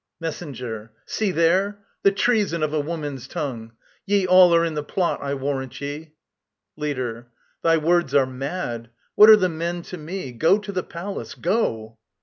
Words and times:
MESSENGER. 0.19 0.93
See 1.05 1.29
there! 1.31 1.77
The 2.01 2.11
treason 2.11 2.63
of 2.63 2.73
a 2.73 2.79
woman's 2.79 3.27
tongue! 3.27 3.73
Ye 4.07 4.25
all 4.25 4.51
are 4.55 4.65
in 4.65 4.73
the 4.73 4.81
plot, 4.81 5.21
I 5.21 5.35
warrant 5.35 5.79
ye! 5.79 6.13
LEADER. 6.75 7.27
Thy 7.61 7.77
words 7.77 8.15
are 8.15 8.25
mad! 8.25 8.89
What 9.13 9.29
are 9.29 9.37
the 9.37 9.47
men 9.47 9.83
to 9.83 9.99
me?... 9.99 10.31
Go 10.31 10.57
to 10.57 10.71
the 10.71 10.81
palace, 10.81 11.35
go! 11.35 11.99